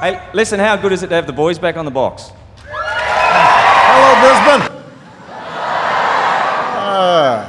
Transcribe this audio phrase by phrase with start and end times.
[0.00, 2.30] Hey, listen, how good is it to have the boys back on the box?
[2.68, 4.84] Hello, Brisbane.
[6.84, 7.48] Ah.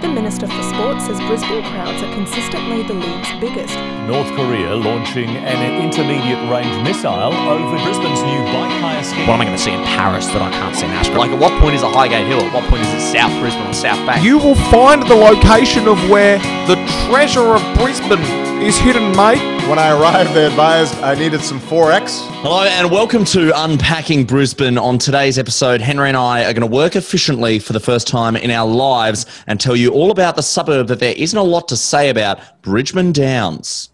[0.00, 3.74] The Minister for Sport says Brisbane crowds are consistently the league's biggest.
[4.06, 9.26] North Korea launching an intermediate range missile over Brisbane's new bike hire scheme.
[9.26, 11.18] What am I going to see in Paris that I can't see in Ashburn?
[11.18, 12.38] Like, at what point is it Highgate Hill?
[12.38, 14.22] At what point is it South Brisbane or South Bank?
[14.22, 16.38] You will find the location of where
[16.70, 16.78] the
[17.10, 18.22] treasure of Brisbane
[18.62, 19.51] is hidden, mate.
[19.68, 22.26] When I arrived, they advised I needed some 4X.
[22.42, 24.76] Hello and welcome to Unpacking Brisbane.
[24.76, 28.36] On today's episode, Henry and I are going to work efficiently for the first time
[28.36, 31.68] in our lives and tell you all about the suburb that there isn't a lot
[31.68, 33.88] to say about, Bridgeman Downs.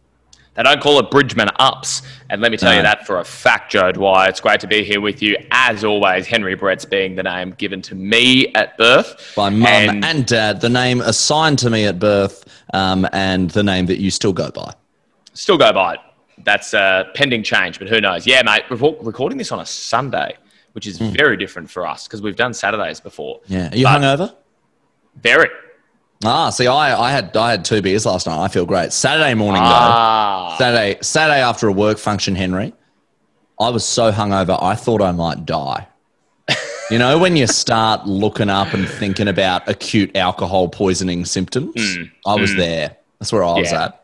[0.55, 2.03] They don't call it Bridgeman Ups.
[2.31, 2.79] And let me tell No.
[2.79, 4.29] you that for a fact, Joe Dwyer.
[4.31, 5.37] It's great to be here with you.
[5.53, 9.33] As always, Henry Brett's being the name given to me at birth.
[9.37, 13.63] By mum And- and, dad, the name assigned to me at birth, um, and the
[13.63, 14.73] name that you still go by.
[15.39, 16.01] Still go by it.
[16.45, 18.27] That's uh, pending change, but who knows?
[18.27, 20.37] Yeah, mate, we're recording this on a Sunday,
[20.73, 23.41] which is very different for us because we've done Saturdays before.
[23.47, 24.35] Yeah, are you But hungover?
[25.23, 25.49] Very.
[26.25, 28.43] Ah, see, I, I had I had two beers last night.
[28.43, 28.93] I feel great.
[28.93, 30.57] Saturday morning Ah.
[30.59, 32.73] though, Saturday Saturday after a work function, Henry,
[33.61, 35.87] I was so hungover I thought I might die.
[36.91, 42.35] you know when you start looking up and thinking about acute alcohol poisoning symptoms, I
[42.35, 42.97] was there.
[43.21, 43.77] That's where I was Hmm.
[43.77, 43.98] At.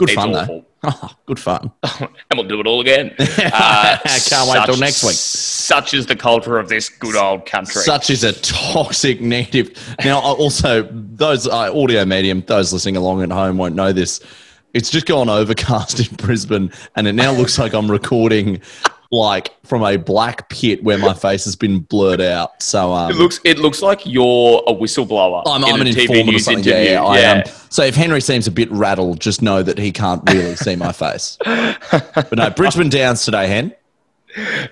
[0.00, 0.64] Good It's fun awful.
[0.82, 1.10] though.
[1.26, 1.70] Good fun.
[1.82, 3.14] and we'll do it all again.
[3.18, 5.12] Uh, Can't wait till next week.
[5.12, 7.82] Such is the culture of this good old country.
[7.82, 9.72] Such is a toxic native.
[10.02, 14.20] Now, also, those uh, audio medium, those listening along at home won't know this.
[14.72, 18.62] It's just gone overcast in Brisbane, and it now looks like I'm recording
[19.12, 22.62] like from a black pit where my face has been blurred out.
[22.62, 25.42] So, um, It looks it looks like you're a whistleblower.
[25.46, 26.64] I'm, I'm an TV informant or something.
[26.64, 26.92] Yeah, interview.
[26.92, 27.44] yeah, I am.
[27.70, 30.92] So if Henry seems a bit rattled, just know that he can't really see my
[30.92, 31.36] face.
[31.44, 33.74] But no, Bridgeman Downs today, Hen.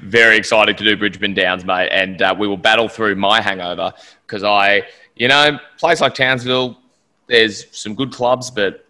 [0.02, 3.92] Very excited to do Bridgeman Downs, mate, and uh, we will battle through my hangover
[4.24, 4.82] because I,
[5.16, 6.78] you know, place like Townsville,
[7.26, 8.86] there's some good clubs, but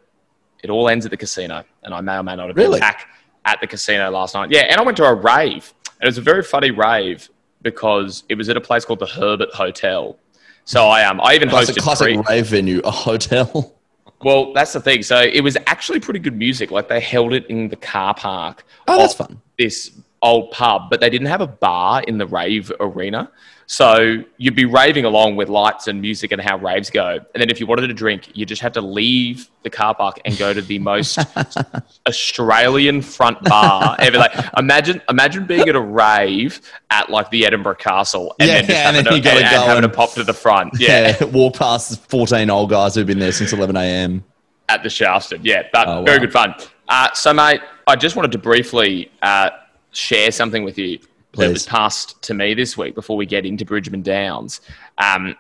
[0.63, 2.73] it all ends at the casino, and I may or may not have Really?
[2.73, 3.09] been back
[3.49, 4.51] at the casino last night.
[4.51, 7.29] Yeah, and I went to a rave, and it was a very funny rave
[7.63, 10.17] because it was at a place called the Herbert Hotel.
[10.65, 13.75] So I um I even Classic, hosted a classic rave venue, a hotel.
[14.21, 15.05] Well, that's the thing.
[15.05, 16.73] So it was actually pretty good music.
[16.73, 18.65] Like they held it in the car park.
[18.89, 19.41] Oh, that's fun.
[19.57, 19.93] This
[20.23, 23.31] old pub, but they didn't have a bar in the rave arena.
[23.71, 27.19] So you'd be raving along with lights and music and how raves go.
[27.35, 30.19] And then if you wanted to drink, you just had to leave the car park
[30.25, 31.19] and go to the most
[32.07, 34.17] Australian front bar ever.
[34.19, 38.65] Like imagine, imagine being at a rave at like the Edinburgh Castle and Yeah, then
[38.65, 40.33] just yeah, and having, then to, and- and go having to and- pop to the
[40.33, 40.73] front.
[40.79, 44.25] Yeah, Yeah, walk past 14 old guys who've been there since 11 a.m.
[44.71, 45.43] at the Shaftesbury.
[45.45, 46.25] Yeah, but Oh, very wow.
[46.25, 46.55] good fun.
[46.89, 49.51] Uh, so, mate, I just wanted to briefly uh,
[49.93, 50.99] share something with you
[51.35, 54.61] that was passed to me this week before we get into Bridgeman Downs.
[54.99, 55.37] Um,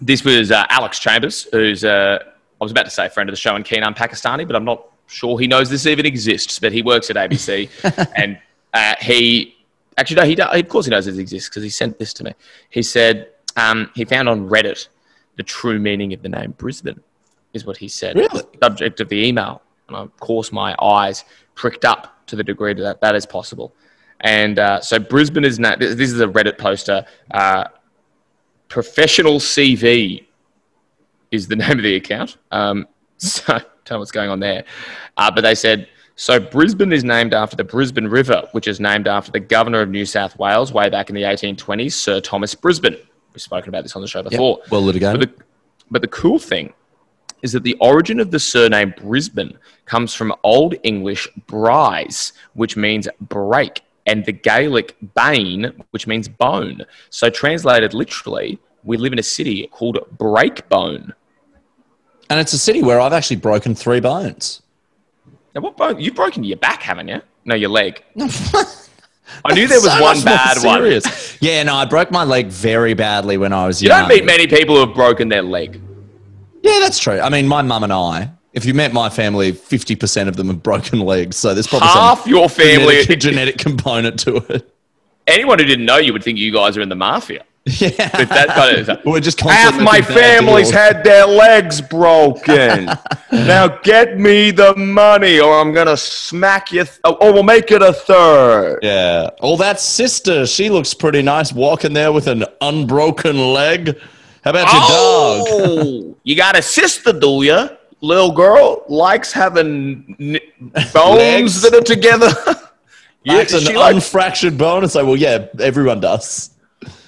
[0.00, 3.40] this was uh, Alex Chambers, who's, uh, I was about to say friend of the
[3.40, 6.82] show and Keenan Pakistani, but I'm not sure he knows this even exists, but he
[6.82, 7.68] works at ABC.
[8.16, 8.38] and
[8.72, 9.56] uh, he,
[9.98, 12.24] actually, no, he, do- of course he knows this exists because he sent this to
[12.24, 12.32] me.
[12.70, 14.88] He said um, he found on Reddit
[15.36, 17.00] the true meaning of the name Brisbane,
[17.52, 18.16] is what he said.
[18.16, 18.42] Really?
[18.62, 19.62] Subject of the email.
[19.88, 23.74] And of course, my eyes pricked up to the degree that that is possible.
[24.20, 27.04] And uh, so Brisbane is now, this is a Reddit poster.
[27.30, 27.64] Uh,
[28.68, 30.26] professional CV
[31.30, 32.36] is the name of the account.
[32.50, 32.86] Um,
[33.18, 33.60] so
[33.90, 34.64] don't know what's going on there.
[35.16, 39.08] Uh, but they said, so Brisbane is named after the Brisbane River, which is named
[39.08, 42.96] after the governor of New South Wales way back in the 1820s, Sir Thomas Brisbane.
[43.32, 44.60] We've spoken about this on the show before.
[44.70, 45.20] well litigated.
[45.20, 45.44] But the,
[45.90, 46.74] but the cool thing
[47.42, 53.08] is that the origin of the surname Brisbane comes from Old English brise, which means
[53.20, 53.80] break,
[54.10, 56.82] and the Gaelic bane, which means bone.
[57.10, 61.12] So translated literally, we live in a city called Breakbone.
[62.28, 64.62] And it's a city where I've actually broken three bones.
[65.54, 66.00] Now, what bone?
[66.00, 67.20] You've broken your back, haven't you?
[67.44, 68.02] No, your leg.
[69.44, 71.00] I knew there was So one bad one.
[71.40, 74.00] Yeah, no, I broke my leg very badly when I was You young.
[74.00, 75.80] don't meet many people who have broken their leg.
[76.62, 77.20] Yeah, that's true.
[77.20, 80.62] I mean, my mum and I, if you met my family, 50% of them have
[80.62, 81.36] broken legs.
[81.36, 83.02] So there's probably Half your family.
[83.02, 84.74] genetic, genetic component to it.
[85.26, 87.44] Anyone who didn't know you would think you guys are in the mafia.
[87.66, 88.18] Yeah.
[88.18, 88.98] With that kind of.
[89.04, 92.86] We're just Half my looking for our family's had their legs broken.
[93.32, 96.84] now get me the money, or I'm gonna smack you.
[96.84, 98.80] Th- or we'll make it a third.
[98.82, 99.30] Yeah.
[99.40, 103.98] Oh, that sister, she looks pretty nice walking there with an unbroken leg.
[104.42, 105.44] How about your oh!
[105.44, 105.86] dog?
[105.86, 107.68] Oh, you got a sister, do you?
[108.00, 110.38] Little girl likes having n-
[110.92, 112.28] bones that are together.
[113.24, 114.84] yeah, It's an she like- unfractured bone.
[114.84, 116.50] It's like, well, yeah, everyone does.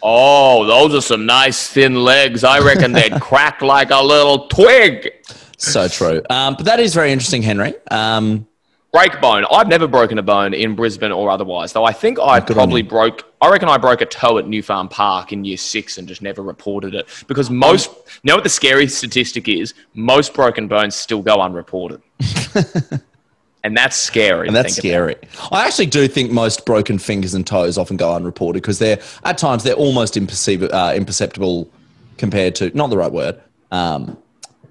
[0.03, 2.45] oh, those are some nice thin legs.
[2.45, 5.11] I reckon they'd crack like a little twig.
[5.57, 6.21] So true.
[6.29, 7.75] Um, but that is very interesting, Henry.
[7.91, 8.47] Um,
[8.93, 9.47] Break bone.
[9.51, 12.83] I've never broken a bone in Brisbane or otherwise, though I think I good probably
[12.83, 13.25] broke.
[13.41, 16.21] I reckon I broke a toe at New Farm Park in year six and just
[16.21, 17.91] never reported it because most.
[17.91, 19.73] You know what the scary statistic is?
[19.95, 22.03] Most broken bones still go unreported,
[23.65, 24.47] and that's scary.
[24.47, 25.17] and that's think about.
[25.17, 25.49] scary.
[25.51, 29.39] I actually do think most broken fingers and toes often go unreported because they're at
[29.39, 31.71] times they're almost imperceivable, uh, imperceptible
[32.19, 33.41] compared to not the right word.
[33.71, 34.19] Um,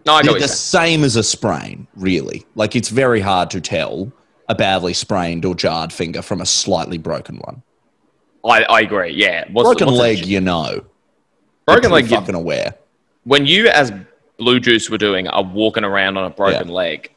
[0.05, 2.45] No, I know the same as a sprain, really.
[2.55, 4.11] Like it's very hard to tell
[4.49, 7.61] a badly sprained or jarred finger from a slightly broken one.
[8.43, 9.11] I, I agree.
[9.13, 10.83] Yeah, What's- broken the- leg, you know.
[11.65, 12.03] broken leg.
[12.05, 12.73] pretty you- fucking aware.
[13.23, 13.91] when you, as
[14.39, 16.73] Bluejuice, were doing, are walking around on a broken Yeah.
[16.73, 17.11] leg.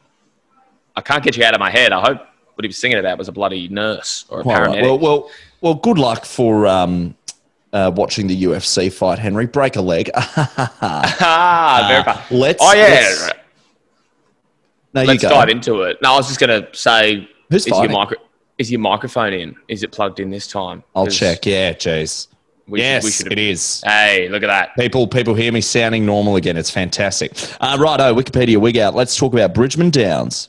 [0.95, 1.91] I can't get you out of my head.
[1.91, 2.19] I hope
[2.53, 4.69] what he was singing about was a bloody nurse or a right.
[4.69, 4.81] paramedic.
[4.83, 5.29] Well, well,
[5.61, 5.73] well.
[5.73, 7.15] Good luck for um,
[7.75, 9.45] uh, watching the UFC fight, Henry.
[9.45, 10.09] Break a leg.
[10.15, 11.85] ah,
[12.29, 12.83] very let's- Oh yeah.
[12.83, 13.29] let's-
[14.93, 15.29] no, you Let's go.
[15.29, 15.97] dive into it.
[16.01, 18.17] No, I was just gonna say, Who's is your micro,
[18.57, 19.53] is your microphone in?
[19.67, 20.83] Is it plugged in this time?
[20.95, 21.45] I'll check.
[21.45, 22.27] Yeah, jeez.
[22.65, 23.83] we yes, should it is.
[23.85, 24.73] Hey, look at that.
[24.79, 26.55] People, people hear me sounding normal again.
[26.55, 27.33] It's fantastic.
[27.59, 28.95] Uh, righto, Wikipedia wig out.
[28.95, 30.47] Let's talk about Bridgeman Downs.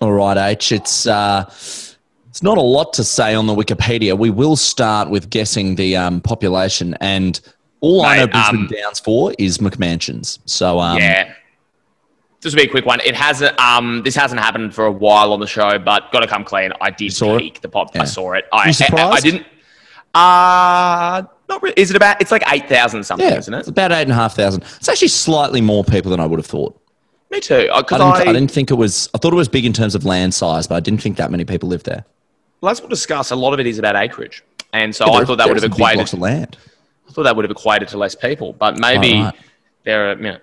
[0.00, 0.70] All right, H.
[0.70, 1.52] It's uh,
[2.32, 4.16] it's not a lot to say on the Wikipedia.
[4.16, 7.38] We will start with guessing the um, population, and
[7.82, 10.38] all I know Mate, Brisbane um, Downs for is McMansions.
[10.46, 11.34] So um, yeah.
[12.40, 13.00] Just be a quick one.
[13.00, 13.60] It hasn't.
[13.60, 16.72] Um, this hasn't happened for a while on the show, but got to come clean.
[16.80, 17.94] I did peek the pop.
[17.94, 18.00] Yeah.
[18.00, 18.46] I saw it.
[18.50, 19.12] I, You surprised?
[19.12, 19.46] I, I didn't.
[20.14, 21.74] Uh not really.
[21.76, 22.18] Is it about?
[22.22, 23.58] It's like eight thousand something, yeah, isn't it?
[23.58, 24.62] it's about eight and a half thousand.
[24.62, 26.78] It's actually slightly more people than I would have thought.
[27.30, 27.68] Me too.
[27.72, 29.10] I Because didn't, I, I, didn't think it was.
[29.14, 31.30] I thought it was big in terms of land size, but I didn't think that
[31.30, 32.04] many people lived there.
[32.62, 34.42] Well, as we'll discuss, a lot of it is about acreage,
[34.72, 36.12] and so Yeah, I thought that would have equated.
[36.12, 36.56] of land.
[37.08, 39.34] I thought that would have equated to less people, but maybe Oh, right.
[39.84, 40.38] there are you know,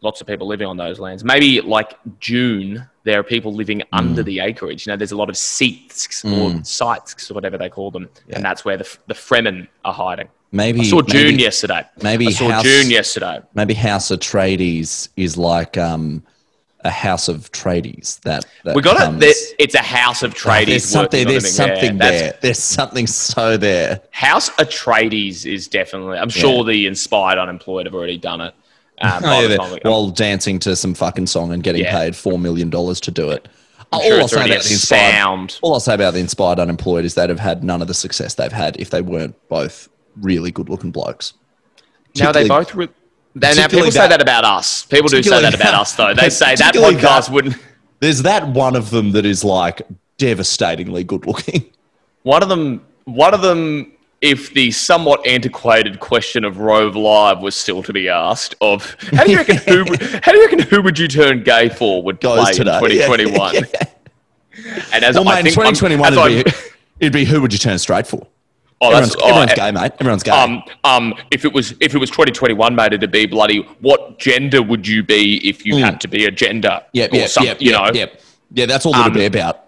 [0.00, 1.24] lots of people living on those lands.
[1.24, 3.84] Maybe like Dune, there are people living Mm.
[3.92, 4.86] under the acreage.
[4.86, 8.44] You know, there's a lot of seats or sites or whatever they call them, and
[8.44, 10.28] that's where the the Fremen are hiding.
[10.52, 11.84] Maybe I saw Dune maybe, yesterday.
[12.00, 13.40] maybe I saw House- Dune yesterday.
[13.54, 16.22] Maybe House of Tradies is like um,
[16.86, 19.36] a House of Tradies that, that We got comes- it.
[19.58, 20.66] It's a house of Oh, tradies.
[20.66, 21.26] there's something.
[21.28, 21.44] There's.
[21.44, 22.38] Yeah, something that's- there.
[22.40, 24.00] There's something so there.
[24.12, 26.16] House of tradies is definitely.
[26.18, 28.54] I'm sure the inspired unemployed have already done it.
[29.02, 31.92] Um, Oh, yeah, we- while dancing to some fucking song and getting Yeah.
[31.98, 33.46] paid four million dollars to do it.
[33.92, 35.58] I'm all sure I'll say about the inspired, sound.
[35.62, 38.34] all I'll say about the inspired unemployed is they'd have had none of the success
[38.34, 39.88] they've had if they weren't both
[40.20, 41.34] really good-looking blokes.
[42.16, 42.74] Now they both.
[42.74, 42.88] Re-
[43.40, 44.84] now particularly people say that- that about us.
[44.84, 46.14] People do say that about us, though.
[46.14, 47.56] They say that podcast that- wouldn't.
[48.00, 49.82] There's that one of them that is like
[50.18, 51.64] devastatingly good-looking.
[52.22, 52.82] One of them.
[53.04, 53.92] One of them.
[54.22, 59.24] If the somewhat antiquated question of Rove Live was still to be asked, of how
[59.24, 62.02] do you reckon who would- how do you reckon who would you turn gay for
[62.02, 62.76] would Goes play today.
[62.78, 63.54] in 2021?
[63.54, 63.62] Yeah.
[64.94, 66.52] And as Well, I mate, in think I'm- 2021 as it'd be,
[67.00, 68.26] it'd be who would you turn straight for?
[68.80, 69.92] Oh, Everyone's, that's, oh, everyone's eh, gay, mate.
[70.00, 70.30] Everyone's gay.
[70.32, 73.60] Um, um, if it was if it was 2021, mate, it'd be bloody.
[73.80, 76.80] What gender would you be if you had to be a gender?
[76.92, 77.90] Yep, some- yep, you know.
[77.92, 78.20] yep.
[78.52, 79.62] Yeah, that's all it'd Um, be about.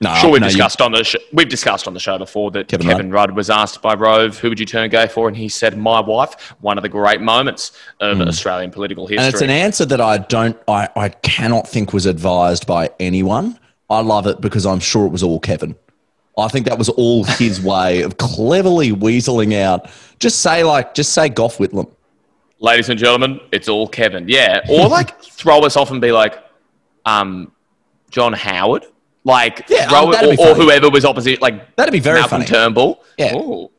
[0.00, 2.52] No, Sure, we've no, you- discussed on the sh- we've discussed on the show before
[2.52, 3.34] that Kevin Kevin, Rudd.
[3.34, 6.54] was asked by Rove, "Who would you turn gay for?" and he said, "My wife."
[6.60, 9.24] One of the great moments of Australian political history.
[9.24, 13.58] And it's an answer that I don't, I, I cannot think was advised by anyone.
[13.90, 15.74] I love it because I'm sure it was all Kevin.
[16.38, 19.90] I think that was all his way of cleverly weaseling out.
[20.18, 21.90] Just say like, just say Gough Whitlam.
[22.60, 24.28] Ladies and gentlemen, it's all Kevin.
[24.28, 26.36] Yeah, or like throw us off and be like,
[27.04, 27.52] um,
[28.10, 28.84] John Howard.
[29.24, 32.38] Like, Yeah, throw um, it- or, or whoever was opposite, like That'd be very Malcolm
[32.42, 32.46] funny.
[32.46, 33.04] Turnbull.
[33.18, 33.36] Yeah.
[33.36, 33.70] Ooh.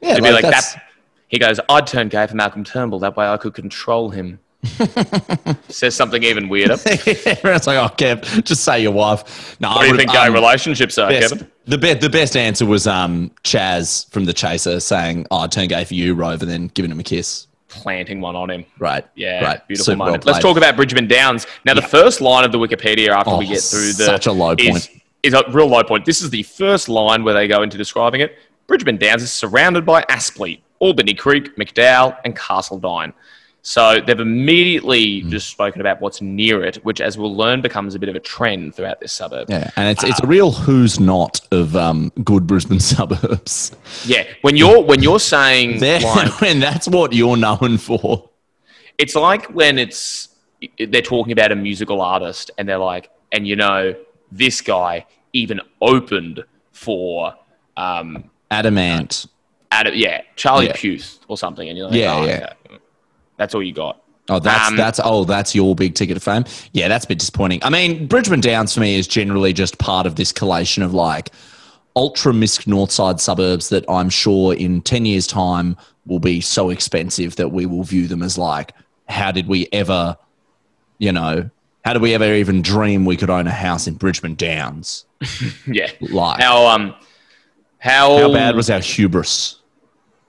[0.00, 0.84] Yeah, It'd be like that's- that.
[1.28, 3.00] He goes, I'd turn gay for Malcolm Turnbull.
[3.00, 4.38] That way I could control him.
[5.68, 6.76] Says something even weirder.
[6.78, 9.60] what Everyone's like, oh, Kev, just say your wife.
[9.60, 11.50] No, do you think gay relationships are, best, Kevin?
[11.68, 15.68] The, be- the best answer was um, Chaz from The Chaser saying, oh, I'd turn
[15.68, 17.46] gay for you, Rove, and then giving him a kiss.
[17.68, 18.64] Planting one on him.
[18.78, 19.06] Right.
[19.14, 19.68] Yeah, Right.
[19.68, 20.24] beautiful Super well moment.
[20.24, 21.46] Let's talk about Bridgeman Downs.
[21.66, 24.32] Now, the first line of the Wikipedia after we Oh, get through the such a
[24.32, 25.02] low is, point.
[25.22, 26.06] is a real low point.
[26.06, 28.38] This is the first line where they go into describing it.
[28.66, 33.12] Bridgeman Downs is surrounded by Aspley, Albany Creek, McDowell, and Carseldine.
[33.62, 35.30] So they've immediately Hmm.
[35.30, 38.20] just spoken about what's near it, which, as we'll learn, becomes a bit of a
[38.20, 39.50] trend throughout this suburb.
[39.50, 43.72] Yeah, and it's it's a real who's not of um, good Brisbane suburbs.
[44.06, 48.30] Yeah, when you're when you're saying like and that's what you're known for.
[48.96, 50.28] It's like when it's
[50.78, 53.94] they're talking about a musical artist and they're like, and you know,
[54.32, 57.34] this guy even opened for
[57.76, 59.26] um, Adamant.
[59.70, 60.72] Adam, yeah, Charlie Yeah.
[60.74, 62.52] Puth or something, and you're like, Yeah, oh, yeah.
[62.66, 62.78] okay.
[63.38, 64.02] That's all you got.
[64.28, 66.44] Oh, that's Um, that's oh, that's your big ticket to fame.
[66.72, 67.60] Yeah, that's a bit disappointing.
[67.62, 71.30] I mean, Bridgeman Downs for me is generally just part of this collation of like
[71.96, 75.76] ultra misc north side suburbs that I'm sure in ten years' time
[76.06, 78.72] will be so expensive that we will view them as like,
[79.08, 80.16] how did we ever,
[80.98, 81.48] you know,
[81.84, 85.06] how did we ever even dream we could own a house in Bridgeman Downs?
[85.66, 85.90] Yeah.
[86.00, 86.94] Like, How um,
[87.78, 89.56] how how bad was our hubris?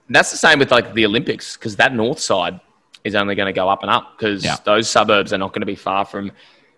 [0.08, 2.60] That's the same with like the Olympics because that north side
[3.04, 4.56] is only going to go up and up because Yeah.
[4.64, 6.30] those suburbs are not going to be far from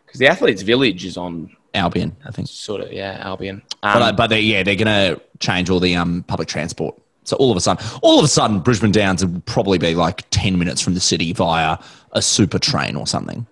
[0.07, 2.49] because the athletes' village is on Albion, I think.
[2.49, 3.62] sort of yeah Albion.
[3.83, 4.87] But, Um, uh, but they, yeah, they're going
[5.17, 6.95] to change all the um, public transport.
[7.25, 10.25] So all of a sudden, all of a sudden, Bridgeman Downs would probably be like
[10.31, 11.79] ten minutes from the city via
[12.12, 13.47] a super train or something.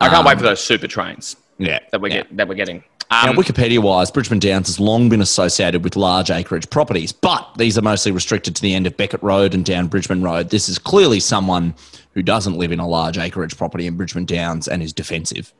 [0.00, 2.16] I can't wait for those super trains Yeah, that we yeah.
[2.18, 2.82] get that we're getting.
[3.10, 7.44] Now, Um, Wikipedia wise, Bridgeman Downs has long been associated with large acreage properties, but
[7.58, 10.50] these are mostly restricted to the end of Beckett Road and down Bridgman Road.
[10.50, 11.74] This is clearly someone
[12.14, 15.52] who doesn't live in a large acreage property in Bridgeman Downs and is defensive.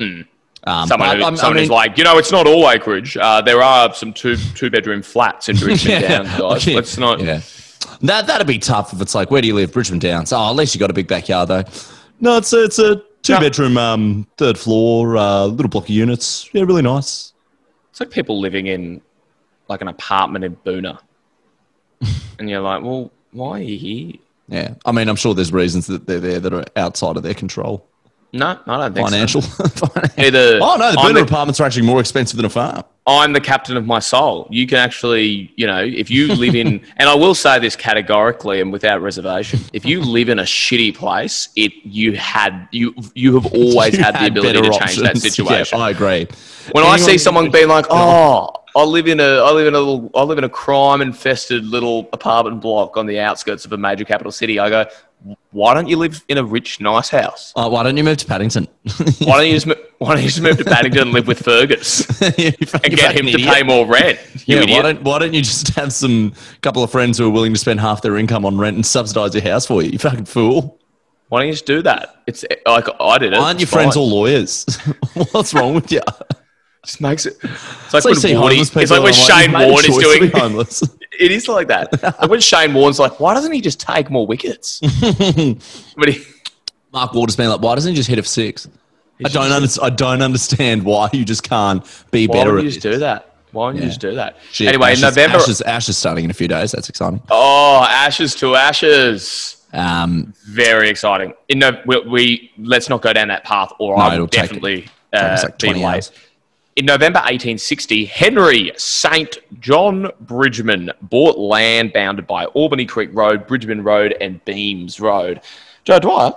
[0.00, 0.26] Um,
[0.64, 0.86] Hmm.
[0.88, 3.16] someone who, um, I someone mean- who's like, you know, it's not all acreage.
[3.16, 6.66] Uh, there are some two two bedroom flats in Brisbane Downs, guys.
[6.66, 6.74] Yeah.
[6.76, 7.20] Let's not.
[7.20, 7.40] Yeah.
[8.02, 9.72] That that'd be tough if it's like, where do you live?
[9.72, 10.32] Bridgeman Downs.
[10.32, 11.64] Oh, at least you got a big backyard though.
[12.20, 16.48] No, it's a, it's a two bedroom, um, third floor, uh, little block of units.
[16.52, 17.32] Yeah, really nice.
[17.90, 19.00] It's like people living in
[19.68, 20.98] like an apartment in Boonah,
[22.38, 24.12] and you're like, well, why are you here?
[24.50, 27.34] Yeah, I mean, I'm sure there's reasons that they're there that are outside of their
[27.34, 27.86] control.
[28.32, 29.40] No, I don't think so.
[29.40, 29.42] Financial.
[30.24, 32.84] Either oh no, the the, apartments are actually more expensive than a farm.
[33.06, 34.46] I'm the captain of my soul.
[34.50, 38.60] You can actually, you know, if you live in, and I will say this categorically
[38.60, 43.34] and without reservation, if you live in a shitty place, it you had you you
[43.34, 45.78] have always You had the ability to change that situation.
[45.78, 46.28] Yeah, I agree.
[46.70, 49.78] when I see someone being like, "Oh, I live in a I live in a
[49.78, 53.76] little I live in a crime infested little apartment block on the outskirts of a
[53.76, 54.86] major capital city," I go,
[55.50, 57.52] "Why don't you live in a rich, nice house?
[57.56, 58.68] Oh, why don't you move to Paddington?
[59.20, 61.40] Why don't you just mo- why don't you just move to Paddington and live with
[61.44, 62.34] Fergus and
[62.96, 63.52] get him to idiot.
[63.54, 64.76] pay more rent?" You Yeah, idiot.
[64.76, 67.58] why don't why don't you just have some couple of friends who are willing to
[67.58, 69.90] spend half their income on rent and subsidise your house for you?
[69.90, 70.78] You fucking fool!
[71.28, 72.22] Why don't you just do that?
[72.26, 73.38] It's like I did it.
[73.38, 74.64] Aren't your It's friends all lawyers?
[75.32, 76.00] What's wrong with you?
[76.84, 77.36] Just makes it.
[77.42, 79.72] It's like It's like see when Warney, homeless it's like when Shane you've made a
[79.72, 80.20] Warne is doing.
[80.30, 80.82] be homeless.
[81.18, 82.02] It is like that.
[82.02, 84.80] Like when Shane Warne's like, why doesn't he just take more wickets?
[84.80, 86.22] but he,
[86.94, 88.66] Mark Waters being like, why doesn't he just hit a six?
[89.22, 89.92] I don't understand.
[89.92, 92.94] I don't understand why you just can't be why better don't you just this.
[92.94, 93.34] do that?
[93.52, 94.38] Why don't you just do that?
[94.50, 95.36] Shit, anyway, Ash in November.
[95.38, 96.72] Ash is, Ash is starting in a few days.
[96.72, 97.20] That's exciting.
[97.30, 99.62] oh, ashes to ashes.
[99.74, 101.34] Um, Very exciting.
[101.50, 104.82] In no, we, we let's not go down that path, or No, I it'll definitely
[104.82, 105.84] take uh, us like be late.
[105.84, 106.12] hours.
[106.80, 109.36] In November 1860, Henry St.
[109.60, 115.42] John Bridgman bought land bounded by Albany Creek Road, Bridgman Road, and Beams Road.
[115.84, 116.32] Joe Dwyer,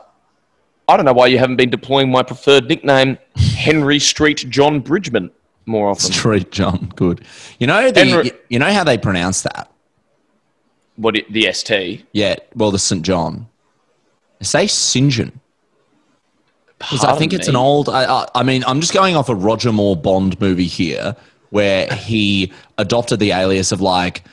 [0.89, 5.31] I don't know why you haven't been deploying my preferred nickname, Henry Street John Bridgman,
[5.65, 6.11] more often.
[6.11, 7.23] Street John, good.
[7.57, 9.71] You know the, Henry- you, know how they pronounce that?
[10.97, 12.05] What the ST?
[12.11, 13.47] Yeah, well, the St John.
[14.39, 15.39] They say St John.
[16.89, 17.89] Because I think it's an old.
[17.89, 21.15] I, I, I mean, I'm just going off a Roger Moore Bond movie here,
[21.49, 24.23] where he adopted the alias of like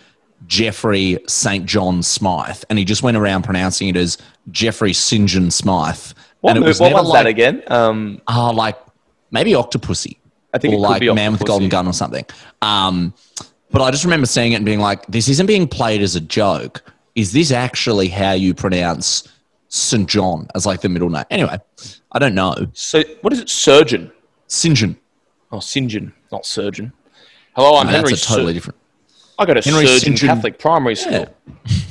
[0.46, 4.18] Jeffrey St John Smythe, and he just went around pronouncing it as
[4.50, 6.12] Jeffrey St John Smythe.
[6.40, 7.62] What, and it was what was like, that again?
[7.68, 8.78] Um, Ah, like
[9.30, 10.16] maybe Octopussy.
[10.52, 12.24] I think or it could like Man with a Golden Gun or something.
[12.62, 13.14] Um,
[13.70, 16.20] but I just remember seeing it and being like, this isn't being played as a
[16.20, 16.82] joke.
[17.14, 19.28] Is this actually how you pronounce
[19.68, 20.08] St.
[20.08, 21.24] John as like the middle name?
[21.30, 21.58] Anyway,
[22.12, 22.54] I don't know.
[22.72, 23.48] so, what is it?
[23.48, 24.10] Surgeon.
[24.48, 24.76] St.
[24.76, 24.96] John.
[25.52, 25.88] Oh, St.
[25.90, 26.92] John, not surgeon.
[27.54, 28.10] Hello, I'm No, Henry.
[28.10, 28.78] that's a totally Sur- different.
[29.38, 30.28] I go to Henry Surgeon St.
[30.30, 31.12] Catholic Primary School.
[31.12, 31.26] Yeah.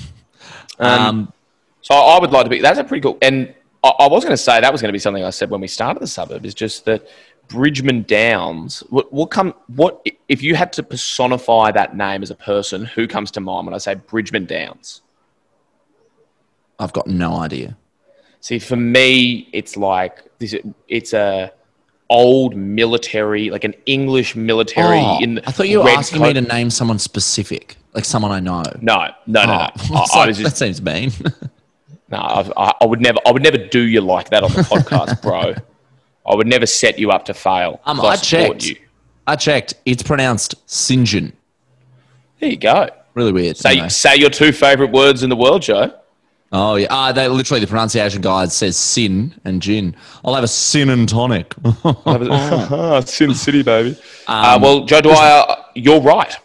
[0.82, 1.34] Um, Um,
[1.82, 2.62] So I would like to be.
[2.62, 3.18] That's a pretty cool.
[3.22, 5.50] And I, I was going to say that was going to be something I said
[5.50, 6.46] when we started the suburb.
[6.46, 7.06] Is just that
[7.50, 8.80] Bridgeman Downs.
[8.90, 9.54] What, what come?
[9.76, 12.86] What if you had to personify that name as a person?
[12.86, 15.02] Who comes to mind when I say Bridgeman Downs?
[16.80, 17.76] I've got no idea.
[18.42, 20.56] See, for me, it's like this.
[20.88, 21.52] It's a
[22.10, 25.00] old military, like an English military.
[25.00, 28.40] Oh, in I thought you were asking me to name someone specific, like someone I
[28.40, 28.64] know.
[28.82, 29.70] No, no, no, no.
[29.92, 31.12] Oh, I, I like, was just that seems mean.
[32.12, 33.20] No, I, I- I would never.
[33.26, 35.54] I would never do you like that on the podcast, bro.
[36.28, 37.82] I would never set you up to fail.
[37.86, 38.66] um, I support checked.
[38.66, 38.76] You.
[39.28, 39.76] I checked.
[39.86, 41.36] It's pronounced St.
[42.40, 42.90] There you go.
[43.14, 43.58] Really weird.
[43.58, 45.94] Say say your two favorite words in the world, Joe.
[46.52, 49.96] Oh yeah, ah, they literally the pronunciation guide says sin and gin.
[50.26, 51.54] I'll have a sin and tonic.
[53.08, 53.96] Sin City, baby.
[54.28, 56.36] uh, well, Joe Dwyer, you're right.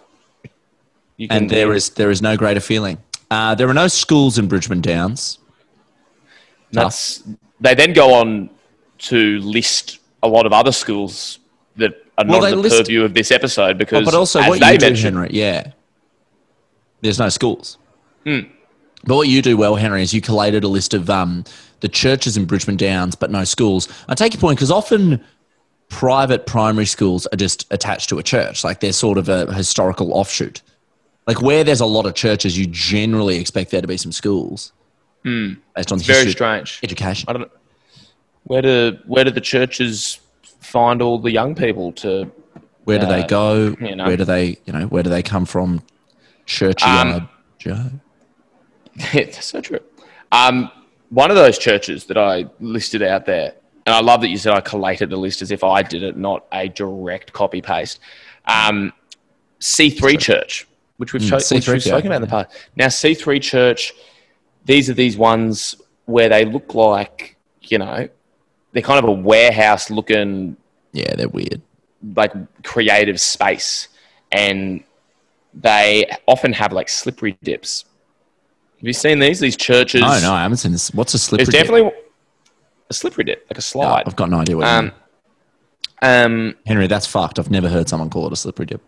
[1.16, 2.99] You and there is there is no greater feeling.
[3.30, 5.38] Uh, there are no schools in Bridgeman Downs.
[6.70, 7.23] That's,
[7.61, 8.50] they then go on
[8.99, 11.38] to list a lot of other schools
[11.76, 14.49] that are Well, not in the list- purview of this episode because, but also as
[14.49, 15.30] what they you do, mentioned, Henry.
[15.32, 15.70] Yeah,
[17.00, 17.78] there's no schools.
[18.25, 18.40] Hmm.
[19.06, 21.44] But what you do well, Henry, is you collated a list of um,
[21.80, 23.88] the churches in Bridgeman Downs, but no schools.
[24.08, 25.23] I take your point because often
[25.88, 30.12] private primary schools are just attached to a church, like they're sort of a historical
[30.14, 30.62] offshoot.
[31.26, 34.73] Like where there's a lot of churches, you generally expect there to be some schools
[35.23, 36.80] based on very strange.
[36.82, 37.28] education.
[37.28, 37.49] I don't know.
[38.44, 40.18] Where do where do the churches
[40.61, 42.30] find all the young people to?
[42.84, 43.76] Where do they uh, go?
[43.80, 44.04] you know.
[44.06, 45.82] Where do they, you know, where do they come from?
[46.44, 47.90] Churchy Um, Joe.
[49.14, 49.80] It's so true.
[50.32, 50.70] Um,
[51.10, 53.54] one of those churches that I listed out there,
[53.86, 56.16] and I love that you said I collated the list as if I did it,
[56.16, 58.00] not a direct copy paste.
[58.46, 58.92] Um,
[59.60, 61.92] C3 Church, which we've, Mm, cho- which C3, we've yeah.
[61.92, 62.50] spoken about in the past.
[62.76, 63.92] Now, C3 Church,
[64.64, 68.08] these are these ones where they look like, you know,
[68.72, 70.56] they're kind of a warehouse looking
[70.92, 71.62] Yeah, they're weird.
[72.16, 72.32] like
[72.64, 73.88] creative space
[74.32, 74.82] and
[75.54, 77.84] they often have like slippery dips.
[78.84, 79.40] Have you seen these?
[79.40, 80.02] These churches.
[80.02, 80.92] No, no, I haven't seen this.
[80.92, 81.46] What's a slippery?
[81.46, 81.54] Dip?
[81.54, 81.74] It's dip?
[81.74, 82.02] definitely
[82.90, 84.02] a slippery dip, like a No, slide.
[84.06, 84.92] I've got no idea what um,
[86.02, 87.38] um, Henry, that's fucked.
[87.38, 88.82] I've never heard someone call it a slippery dip.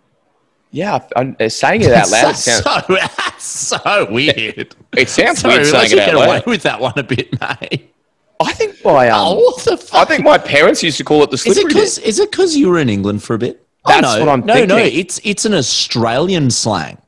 [0.70, 2.36] yeah, I'm, uh, saying it out loud.
[2.36, 4.76] Sounds, so, that's so weird.
[4.98, 7.94] it sounds Sorry, weird saying it get out away with that one a bit, mate.
[8.38, 11.30] I think my um, Oh, what the I think my parents used to call it
[11.30, 11.82] the slippery dip.
[11.84, 13.66] is it because you were in England for a bit?
[13.86, 14.26] That's oh, no.
[14.26, 15.00] what I'm no, No, thinking.
[15.00, 16.98] it's it's an Australian slang.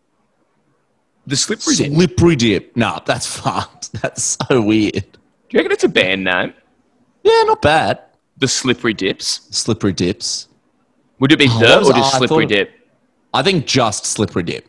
[1.28, 1.92] The slippery dip.
[1.92, 2.76] Slippery dip.
[2.76, 3.92] No, that's fucked.
[4.00, 4.92] That's so weird.
[4.94, 5.00] Do
[5.50, 6.54] you reckon it's a band name?
[7.22, 8.00] Yeah, not bad.
[8.38, 9.46] The slippery dips.
[9.50, 10.48] Slippery dips.
[11.18, 12.74] Would it be Oh, the or just I slippery thought- dip?
[13.34, 14.66] I think just slippery dip.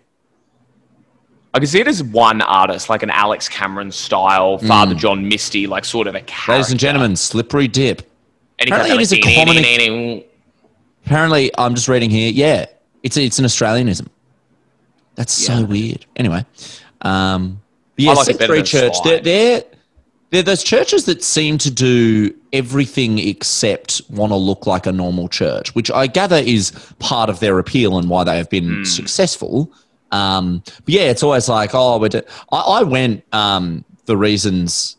[1.53, 5.65] I can see it as one artist, like an Alex Cameron style, Father John Misty,
[5.65, 6.43] like sort of a character.
[6.45, 6.51] Hmm.
[6.51, 8.01] Ladies and gentlemen, slippery dip.
[8.59, 10.23] And Apparently it is a common-
[11.05, 12.31] Apparently, I'm just reading here.
[12.31, 12.65] Yeah,
[13.01, 14.07] it's a, it's an Australianism.
[15.19, 16.05] That's so weird.
[16.15, 16.45] Anyway,
[17.01, 17.59] um,
[17.97, 18.95] yeah, like C3 Church.
[19.03, 19.63] They're, they're
[20.29, 25.27] they're those churches that seem to do everything except want to look like a normal
[25.27, 28.83] church, which I gather is part of their appeal and why they have been Hmm.
[28.85, 29.69] successful.
[30.13, 32.21] Um, but yeah, it's always like, oh, we're do-
[32.53, 34.95] I, I went um, the reasons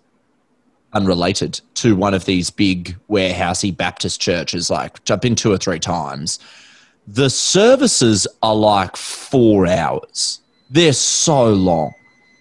[0.93, 4.69] unrelated to one of these big warehousey Baptist churches.
[4.69, 6.39] Like, I've been two or three times.
[7.07, 10.41] The services are like four hours.
[10.71, 11.93] They're so long.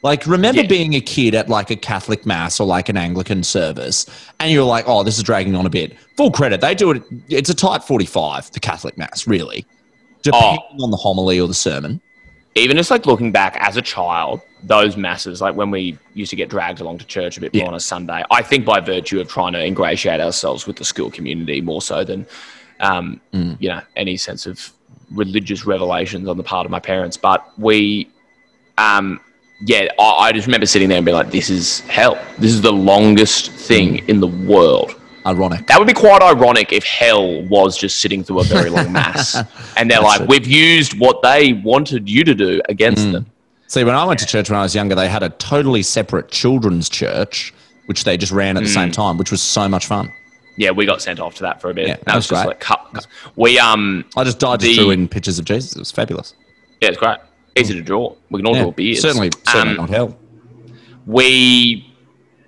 [0.01, 0.67] Like, remember Yeah.
[0.67, 4.05] being a kid at like a Catholic mass or like an Anglican service,
[4.39, 5.97] and you're like, oh, this is dragging on a bit.
[6.15, 7.03] Full credit, they do it.
[7.27, 9.65] It's a tight 45, the Catholic mass, really,
[10.21, 10.83] depending oh.
[10.83, 11.99] on the homily or the sermon.
[12.55, 16.35] even just like looking back as a child, those masses, like when we used to
[16.35, 17.67] get dragged along to church a bit more Yeah.
[17.67, 21.09] on a Sunday, I think by virtue of trying to ingratiate ourselves with the school
[21.11, 22.25] community more so than,
[22.79, 23.57] um, Mm.
[23.59, 24.71] you know, any sense of
[25.11, 27.17] religious revelations on the part of my parents.
[27.17, 28.09] But we,
[28.77, 29.19] um,
[29.65, 32.17] yeah, I, I just remember sitting there and being like, this is hell.
[32.37, 34.95] This is the longest thing in the world.
[35.25, 35.67] Ironic.
[35.67, 39.37] That would be quite ironic if hell was just sitting through a very long mass.
[39.77, 40.29] and they're like, it.
[40.29, 43.11] we've used what they wanted you to do against Mm.
[43.11, 43.25] them.
[43.67, 46.31] See, when I went to church when I was younger, they had a totally separate
[46.31, 47.53] children's church,
[47.85, 48.73] which they just ran at the Mm.
[48.73, 50.11] same time, which was so much fun.
[50.57, 51.87] Yeah, we got sent off to that for a bit.
[51.87, 52.47] Yeah, that that was was just great.
[52.49, 52.89] like cut.
[52.93, 53.07] cut.
[53.35, 55.73] We um, I just just The- drew in pictures of Jesus.
[55.75, 56.33] It was fabulous.
[56.81, 57.17] yeah, it's great.
[57.55, 58.15] Easy to draw.
[58.29, 59.01] We can all Yeah, draw beards.
[59.01, 60.17] certainly, certainly Um, not hell.
[61.05, 61.85] we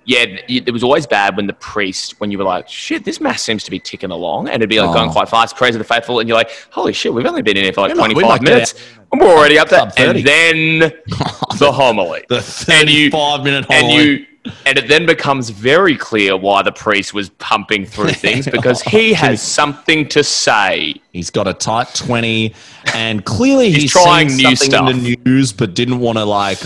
[0.04, 3.40] yeah it was always bad when the priest when you were like shit this mass
[3.40, 5.12] seems to be ticking along and it'd be like going Oh.
[5.12, 7.62] quite fast praise of the faithful and you're like holy shit we've only been in
[7.64, 8.74] here for like We might- 25 might minutes
[9.12, 10.78] and we're already up there and then
[11.58, 12.36] the homily The
[12.68, 14.04] and you 35 minute and homily.
[14.04, 14.26] you
[14.66, 19.12] and it then becomes very clear why the priest was pumping through things because he
[19.12, 22.54] has something to say He's got a tight 20,
[22.94, 26.58] and clearly he's, He's trying new something in the news, but didn't want to like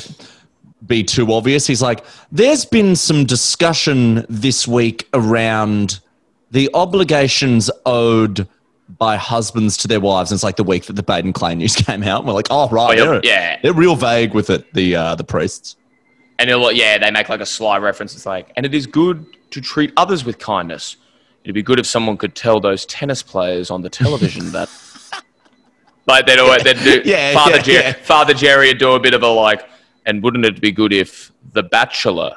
[0.87, 1.67] be too obvious.
[1.67, 5.99] He's like, there's been some discussion this week around
[6.53, 8.47] the obligations owed
[8.99, 10.31] by husbands to their wives.
[10.31, 12.21] And it's like the week that the Baden Clay news came out.
[12.21, 12.99] And we're like, oh, right.
[12.99, 13.61] Oh, yeah, they're, yeah.
[13.63, 15.75] They're real vague with it, the, uh, the priests.
[16.39, 18.15] And they're like, yeah, they make like a sly reference.
[18.15, 20.97] It's like, and it is good to treat others with kindness.
[21.45, 24.69] It'd be good if someone could tell those tennis players on the television that.
[26.09, 27.93] Like they'd, always, they'd do, Yeah, Father, yeah, Jer- yeah.
[27.95, 29.69] Father Jerry would do a bit of a like,
[30.05, 32.37] and wouldn't it be good if The Bachelor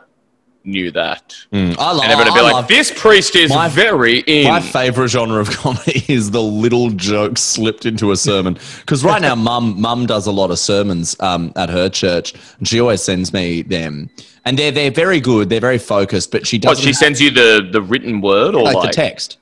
[0.64, 1.36] knew that.
[1.52, 2.04] Mm, I love.
[2.04, 4.48] And everyone would be I like, this priest is My- very in.
[4.48, 8.58] My favorite genre of comedy is the little joke slipped into a sermon.
[8.80, 12.68] Because right now, mum mum does a lot of sermons um, at her church, and
[12.68, 14.10] she always sends me them,
[14.46, 15.50] and they're they're very good.
[15.50, 18.76] They're very focused, but she doesn't she sends you the, the written word or like,
[18.76, 19.38] like, the text.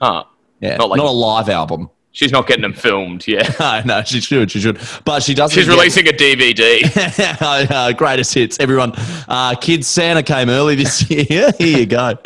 [0.00, 0.24] Huh.
[0.60, 1.90] Yeah, Not not, a live album.
[2.14, 3.52] She's not getting them filmed, yeah.
[3.58, 5.52] No, no, she should, she should, but she doesn't.
[5.54, 7.70] She's get- releasing a DVD.
[7.70, 8.92] uh, greatest hits, everyone.
[9.28, 11.50] Uh, Kids Santa came early this year.
[11.58, 12.16] Here you go.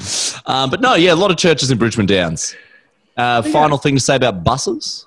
[0.45, 2.55] Um, but no, yeah, a lot of churches in Bridgeman Downs.
[3.17, 5.07] Uh, final thing to say about buses.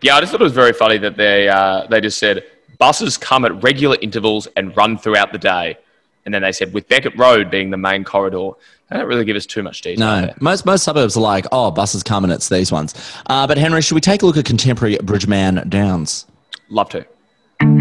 [0.00, 2.42] Yeah, I just thought it was very funny that they uh, they just said
[2.78, 5.76] buses come at regular intervals and run throughout the day,
[6.24, 8.50] and then they said with Beckett Road being the main corridor.
[8.90, 10.00] They don't really give us too much detail.
[10.04, 10.34] No, there.
[10.40, 12.92] most most suburbs are like, oh, buses come and it's these ones.
[13.26, 16.26] Uh, but Henry, should we take a look at contemporary Bridgeman Downs?
[16.70, 17.06] Love to.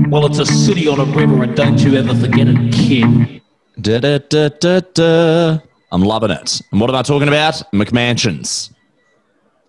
[0.10, 3.42] Well, it's a city on a river, and don't you ever forget it, kid.
[3.82, 5.60] Da, da, da, da, da.
[5.92, 6.62] I'm loving it.
[6.72, 7.54] And what am I talking about?
[7.74, 8.72] McMansions.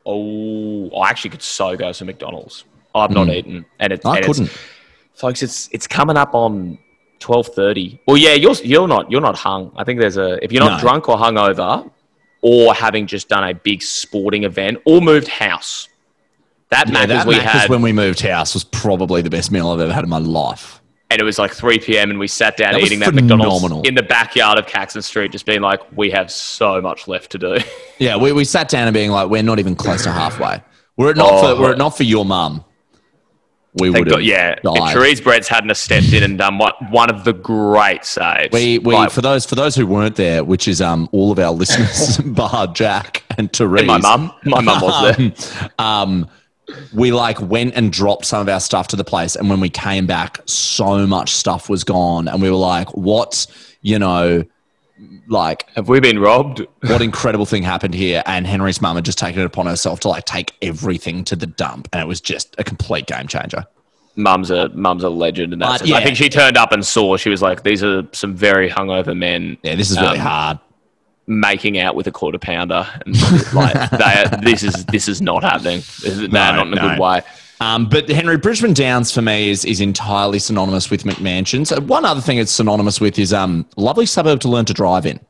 [0.04, 2.64] Oh, I actually could so go to McDonald's.
[2.94, 4.08] I've not eaten, and it's Hmm.
[4.10, 4.58] I and couldn't.
[5.14, 5.42] folks.
[5.42, 6.78] It's it's coming up on
[7.20, 8.00] twelve thirty.
[8.06, 9.72] Well, yeah, you're you're not you're not hung.
[9.76, 10.80] I think there's a if you're not No.
[10.80, 11.90] drunk or hungover,
[12.42, 15.88] or having just done a big sporting event or moved house.
[16.70, 19.50] That Yeah, Macca's that we Macca's had, when we moved house was probably the best
[19.50, 20.80] meal I've ever had in my life.
[21.10, 22.10] and it was like three p.m.
[22.10, 25.46] and we sat down That eating that McDonald's in the backyard of Caxton Street, just
[25.46, 27.58] being like, we have so much left to do.
[27.98, 30.62] Yeah, we, we sat down and being like, we're not even close to halfway.
[30.96, 31.56] Were it not Oh.
[31.56, 31.78] for were it oh.
[31.78, 32.64] not for your mum,
[33.74, 34.94] we would have yeah, if died.
[34.94, 38.52] Therese Breads hadn't have stepped in and done what one of the great saves.
[38.52, 41.38] We, we Like, for those for those who weren't there, which is um all of
[41.38, 43.80] our listeners, bar Jack and Therese.
[43.82, 45.70] and my mum, my mum was there.
[45.78, 46.28] um,
[46.92, 49.70] we like went and dropped some of our stuff to the place, and when we
[49.70, 53.46] came back, so much stuff was gone, and we were like, "What?"
[53.82, 54.44] You know,
[55.28, 56.66] like Have we been robbed?
[56.82, 58.22] what incredible thing happened here?
[58.26, 61.46] And Henry's mum had just taken it upon herself to like take everything to the
[61.46, 63.64] dump, and it was just a complete game changer.
[64.16, 65.96] Mum's a mum's a legend, and that's But, yeah.
[65.96, 67.16] I think she turned up and saw.
[67.16, 70.58] She was like, "These are some very hungover men." Yeah, this is really Um, hard.
[71.26, 73.14] Making out with a quarter pounder, and
[73.54, 75.82] like they, this is this is not happening.
[76.02, 76.88] They're No, not in a no.
[76.88, 77.22] good way.
[77.60, 81.76] Um, but Henry Bridgeman Downs for me is is entirely synonymous with McMansions.
[81.76, 85.06] Uh, One other thing it's synonymous with is um lovely suburb to learn to drive
[85.06, 85.20] in.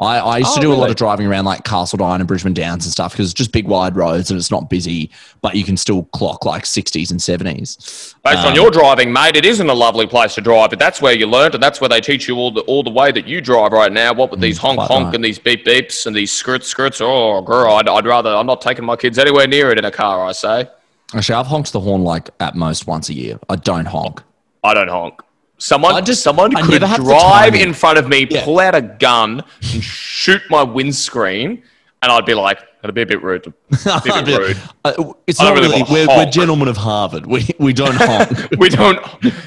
[0.00, 2.54] I, I used to Oh, do a lot of driving around like Carseldine and Bridgeman
[2.54, 5.10] Downs and stuff because it's just big wide roads and it's not busy,
[5.42, 8.14] but you can still clock like 60s and 70s.
[8.24, 11.12] Based on your driving, mate, it isn't a lovely place to drive, but that's where
[11.14, 13.42] you learned, and that's where they teach you all the all the way that you
[13.42, 14.14] drive right now.
[14.14, 15.14] What with these honk quite honk right.
[15.16, 17.02] and these beep beeps and these skirts skirts.
[17.02, 19.90] Oh, girl, I'd, I'd rather I'm not taking my kids anywhere near it in a
[19.90, 20.24] car.
[20.24, 20.66] I say,
[21.14, 23.38] Actually, I've honked the horn like at most once a year.
[23.48, 24.22] I don't honk.
[24.62, 25.20] I don't honk.
[25.58, 28.44] Someone, I just- someone I could never have the drive in front of me, Yeah.
[28.44, 29.42] pull out a gun,
[29.72, 31.62] and shoot my windscreen,
[32.02, 33.52] and I'd be like, "That'd be a bit rude."
[33.86, 34.56] A bit rude.
[34.84, 37.26] Uh, it's not really really, we're, we're gentlemen of Harvard.
[37.26, 38.30] We, we don't honk.
[38.58, 39.04] we don't.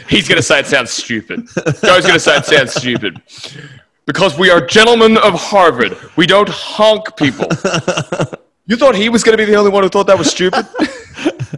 [0.07, 1.47] He's going to say it sounds stupid.
[1.83, 3.19] Joe's going to say it sounds stupid.
[4.05, 5.97] Because we are gentlemen of Harvard.
[6.17, 7.47] We don't honk people.
[8.65, 10.65] You thought he was going to be the only one who thought that was stupid?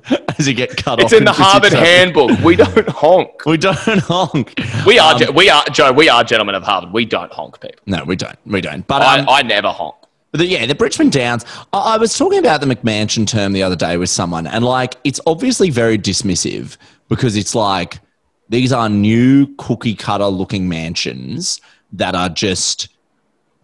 [0.40, 1.14] As you get cut It's off.
[1.14, 2.40] It's in the Harvard handbook.
[2.40, 3.46] We don't honk.
[3.46, 4.54] We don't honk.
[4.86, 6.92] We are, Um, ge- we are, Joe, we are gentlemen of Harvard.
[6.92, 7.82] We don't honk people.
[7.86, 8.38] No, we don't.
[8.46, 8.86] We don't.
[8.88, 9.96] But um, I, I never honk.
[10.32, 11.46] But the, yeah, the Bridgeman Downs.
[11.72, 14.98] I, I was talking about the McMansion term the other day with someone, and like
[15.04, 16.78] it's obviously very dismissive
[17.08, 18.00] because it's like
[18.50, 21.62] these are new cookie cutter looking mansions
[21.94, 22.90] that are just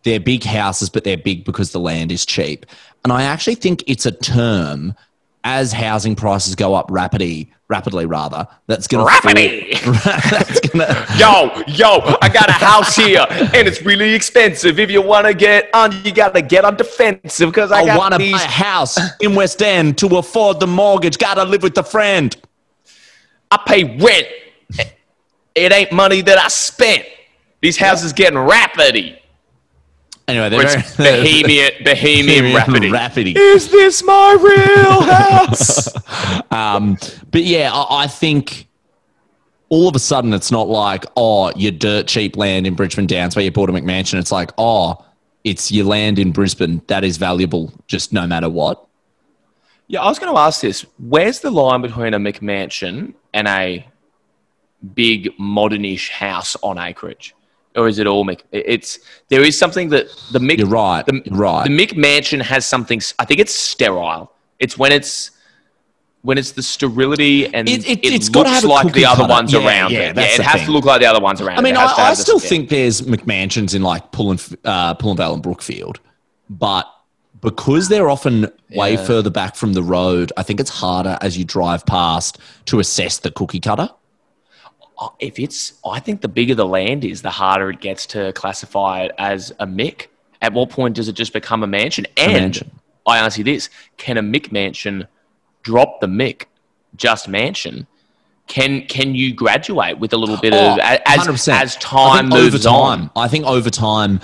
[0.03, 2.65] they're big houses, but they're big because the land is cheap.
[3.03, 4.95] And I actually think it's a term
[5.43, 8.47] as housing prices go up rapidly, rapidly rather.
[8.67, 9.71] That's to Rapidly.
[9.73, 14.79] that's to Yo, yo, I got a house here, and it's really expensive.
[14.79, 17.85] If you want to get on, you got to get on defensive because I, I
[17.85, 21.17] got want to buy these a house in West End to afford the mortgage.
[21.17, 22.35] Got to live with a friend.
[23.49, 24.27] I pay rent.
[25.53, 27.05] It ain't money that I spent.
[27.61, 29.20] These houses getting rapidy.
[30.27, 32.91] Anyway, they're It's very, Bohemian, Bohemian rapidy.
[32.91, 33.33] Rapidy.
[33.35, 35.89] Is this my real house?
[36.51, 36.97] Um,
[37.31, 38.67] but yeah, I, I think
[39.69, 43.35] all of a sudden it's not like, oh, your dirt cheap land in Bridgeman Downs
[43.37, 44.19] where you bought a McMansion.
[44.19, 45.03] It's like, oh,
[45.45, 48.85] it's your land in Brisbane that is valuable just no matter what.
[49.87, 50.85] yeah, I was going to ask this.
[50.99, 53.87] Where's the line between a McMansion and a
[54.93, 57.33] big modernish house on acreage?
[57.75, 58.41] Or is it all Mick?
[58.51, 60.57] It's there is something that the Mick.
[60.57, 61.05] You're right.
[61.05, 61.63] The, You're right.
[61.67, 63.01] The McMansion has something.
[63.19, 64.31] I think it's sterile.
[64.59, 65.31] It's when it's
[66.23, 69.31] when it's the sterility and It- it, it- looks have like the other cutter.
[69.33, 70.15] ones Yeah, around yeah, it.
[70.17, 70.65] yeah, it has thing.
[70.67, 72.47] to look like the other ones around I mean, I, I still yeah.
[72.49, 75.99] think there's McMansions in like Pullen, uh, Pullenvale and Brookfield,
[76.47, 76.85] but
[77.41, 81.43] because they're often way further back from the road, I think it's harder as you
[81.43, 83.89] drive past to assess the cookie cutter.
[85.19, 89.03] If it's, I think the bigger the land is, the harder it gets to classify
[89.03, 90.07] it as a Mick.
[90.41, 92.05] At what point does it just become a mansion?
[92.17, 92.71] And mansion.
[93.05, 95.07] I ask you this: Can a Mick mansion
[95.63, 96.45] drop the Mick
[96.95, 97.87] just mansion?
[98.47, 101.53] Can can you graduate with a little bit Oh, of as 100%.
[101.53, 102.99] as time moves over on?
[102.99, 104.19] time, I think over time,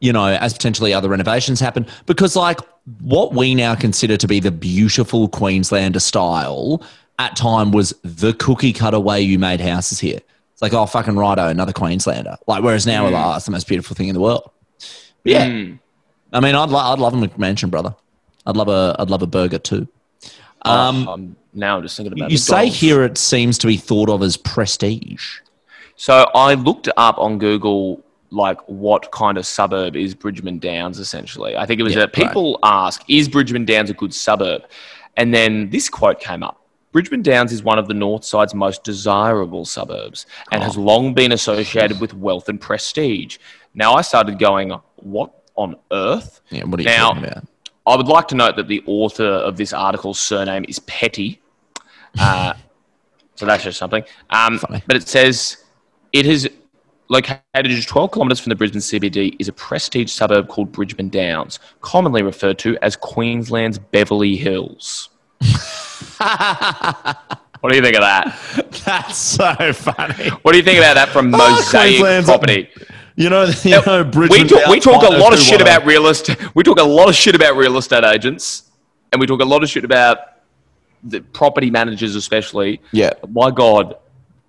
[0.00, 2.60] you know, as potentially other renovations happen, because like
[3.00, 6.82] what we now consider to be the beautiful Queenslander style
[7.20, 10.20] at time was the cookie cutter way you made houses here.
[10.52, 12.36] It's like, oh, fucking righto, another Queenslander.
[12.46, 14.50] Like, whereas now we're like, oh, it's the most beautiful thing in the world.
[15.22, 15.46] But yeah.
[15.46, 15.78] Mm.
[16.32, 17.94] I mean, I'd, lo- I'd love a McMansion, brother.
[18.46, 19.86] I'd love a, I'd love a burger too.
[20.62, 23.76] Um, Oh, I'm- now I'm just thinking about you say here it seems to be
[23.76, 25.40] thought of as prestige.
[25.96, 31.56] So I looked up on Google like what kind of suburb is Bridgeman Downs essentially.
[31.56, 34.62] I think it was Yeah, that people ask, is Bridgeman Downs a good suburb?
[35.16, 36.59] And then this quote came up.
[36.92, 40.66] Bridgeman Downs is one of the North Side's most desirable suburbs and Oh.
[40.66, 43.38] has long been associated with wealth and prestige.
[43.74, 46.40] Now I started going, what on earth?
[46.50, 47.44] Yeah, what are you Now, talking about?
[47.86, 51.40] I would like to note that the author of this article's surname is Petty.
[52.18, 52.54] Uh,
[53.36, 54.04] so that's just something.
[54.30, 54.82] Um, Funny.
[54.86, 55.58] but it says
[56.12, 56.48] it is
[57.08, 61.58] located just 12 kilometres from the Brisbane CBD, is a prestige suburb called Bridgman Downs,
[61.80, 65.08] commonly referred to as Queensland's Beverly Hills.
[67.60, 68.38] What do you think of that?
[68.84, 70.28] That's so funny.
[70.42, 72.68] What do you think about that from Oh, Mosaic Queensland's- Property?
[73.16, 76.38] You know, you know we talk, we talk a lot of shit about real estate.
[76.54, 78.70] We talk a lot of shit about real estate agents,
[79.12, 80.18] and we talk a lot of shit about
[81.02, 82.80] the property managers, especially.
[82.92, 83.12] Yeah.
[83.28, 83.96] My God,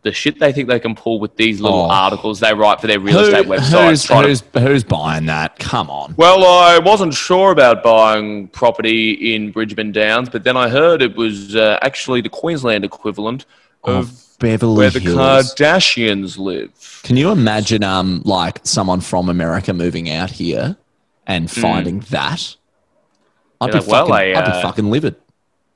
[0.03, 1.89] the shit they think they can pull with these little Oh.
[1.91, 3.89] articles they write for their real Who- estate websites.
[3.89, 5.59] who's, trying to- who's, who's buying that?
[5.59, 6.15] Come on.
[6.17, 11.15] well, I wasn't sure about buying property in Bridgeman Downs, but then I heard it
[11.15, 13.45] was uh, actually the Queensland equivalent
[13.83, 15.53] of Beverly where the Hills.
[15.53, 16.71] Kardashians live.
[17.03, 20.77] Can you imagine, um, like someone from America moving out here
[21.27, 22.55] and finding that?
[23.59, 25.15] I'd be like, well, fucking, I, I'd be uh, fucking livid.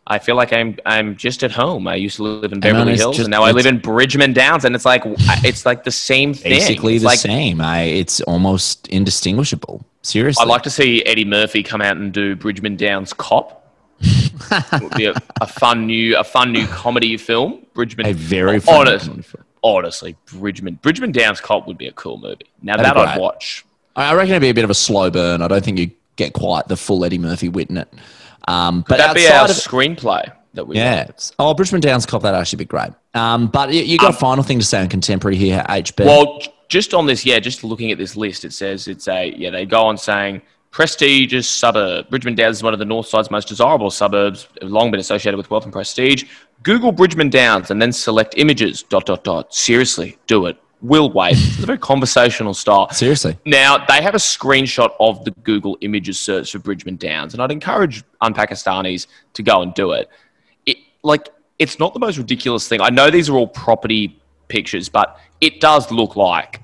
[0.07, 1.87] I feel like I'm I'm just at home.
[1.87, 4.63] I used to live in Beverly Hills, just- and now I live in Bridgeman Downs,
[4.65, 5.01] and it's like
[5.43, 6.51] it's like the same thing.
[6.51, 7.59] Basically It's the like, same.
[7.59, 9.83] I, it's almost indistinguishable.
[10.03, 10.43] Seriously.
[10.43, 13.63] I'd like to see Eddie Murphy come out and do Bridgeman Downs Cop.
[13.99, 17.65] it would be a, a fun new a fun new comedy film.
[17.73, 19.43] Bridgman, a very funny honest, comedy film.
[19.63, 22.45] honestly, Bridgman Bridgeman Downs Cop would be a cool movie.
[22.61, 23.65] Now That'd that I'd watch.
[23.95, 25.41] I I reckon it'd be a bit of a slow burn.
[25.41, 27.91] I don't think you get quite the full Eddie Murphy wit in it.
[28.47, 32.21] Um, but That'd be our outside of screenplay that we yeah, oh Bridgeman Downs Cop
[32.21, 32.91] that'd actually be great.
[33.13, 36.05] Um, but you, you got a final thing to say on contemporary here, HB.
[36.05, 39.49] Well, just on this, yeah, just looking at this list, it says it's a yeah.
[39.49, 42.09] They go on saying prestigious suburb.
[42.09, 44.47] Bridgeman Downs is one of the North Side's most desirable suburbs.
[44.61, 46.25] Long been associated with wealth and prestige.
[46.63, 48.83] Google Bridgeman Downs and then select images.
[48.83, 49.53] Dot dot dot.
[49.53, 50.57] Seriously, do it.
[50.85, 51.33] Will wait.
[51.35, 52.91] It's a very conversational style.
[52.91, 53.39] Seriously.
[53.43, 57.51] Now they have a screenshot of the Google Images search for Bridgeman Downs, and I'd
[57.51, 60.09] encourage unpakistanis to go and do it.
[60.67, 62.81] It like it's not the most ridiculous thing.
[62.81, 66.61] I know these are all property pictures, but it does look like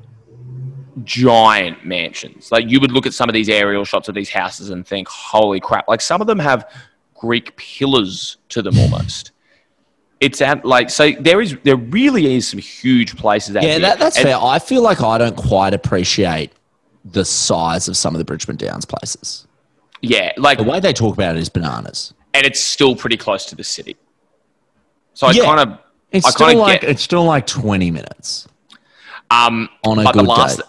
[1.03, 2.51] giant mansions.
[2.51, 5.07] Like you would look at some of these aerial shots of these houses and think,
[5.07, 6.69] "Holy crap!" Like some of them have
[7.15, 9.31] Greek pillars to them almost.
[10.21, 13.71] It's at like so there is there really is some huge places out there.
[13.73, 14.37] Yeah, that, that's And- fair.
[14.39, 16.51] I feel like I don't quite appreciate
[17.03, 19.47] the size of some of the Bridgeman Downs places.
[20.01, 22.13] Yeah, like The way they talk about it is bananas.
[22.35, 23.97] and it's still pretty close to the city.
[25.15, 25.43] So I Yeah.
[25.45, 25.77] kind of,
[26.11, 28.47] It's I still kind of like get it's still like twenty minutes
[29.31, 30.63] um, on a but good the last, day.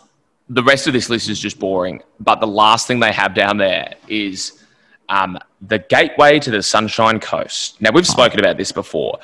[0.49, 2.03] the rest of this list is just boring.
[2.21, 4.65] But the last thing they have down there is
[5.09, 7.81] um, the gateway to the Sunshine Coast.
[7.83, 9.19] Now we've spoken about this before.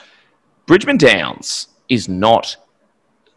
[0.69, 2.57] Bridgeman Downs is not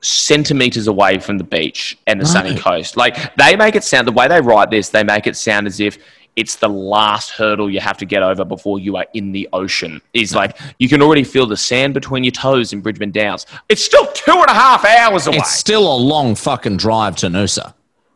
[0.01, 2.97] centimeters away from the beach and the sunny coast.
[2.97, 5.79] Like they make it sound the way they write this, they make it sound as
[5.79, 5.97] if
[6.35, 10.01] it's the last hurdle you have to get over before you are in the ocean.
[10.13, 13.45] Is like you can already feel the sand between your toes in Bridgeman Downs.
[13.69, 15.37] It's still two and a half hours away.
[15.37, 17.73] It's still a long fucking drive to Noosa.